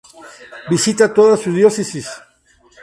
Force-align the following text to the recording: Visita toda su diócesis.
Visita 0.71 1.07
toda 1.13 1.37
su 1.37 1.53
diócesis. 1.53 2.09